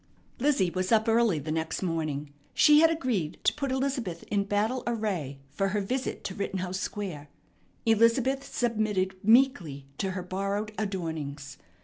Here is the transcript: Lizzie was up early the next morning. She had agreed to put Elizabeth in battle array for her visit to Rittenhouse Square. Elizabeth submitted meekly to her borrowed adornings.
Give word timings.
Lizzie 0.39 0.71
was 0.71 0.91
up 0.91 1.07
early 1.07 1.37
the 1.37 1.51
next 1.51 1.83
morning. 1.83 2.33
She 2.55 2.79
had 2.79 2.89
agreed 2.89 3.37
to 3.43 3.53
put 3.53 3.71
Elizabeth 3.71 4.23
in 4.31 4.45
battle 4.45 4.81
array 4.87 5.37
for 5.51 5.67
her 5.67 5.79
visit 5.81 6.23
to 6.23 6.33
Rittenhouse 6.33 6.79
Square. 6.79 7.29
Elizabeth 7.85 8.43
submitted 8.43 9.13
meekly 9.23 9.85
to 9.99 10.09
her 10.17 10.23
borrowed 10.23 10.71
adornings. 10.75 11.57